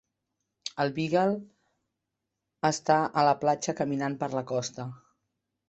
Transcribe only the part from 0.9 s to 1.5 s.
beagle